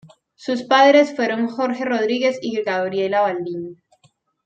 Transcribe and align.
Sus 0.33 0.63
padres 0.63 1.15
fueron 1.15 1.47
Jorge 1.47 1.85
Rodríguez 1.85 2.39
y 2.41 2.59
Gabriela 2.63 3.21
Balbín. 3.21 3.83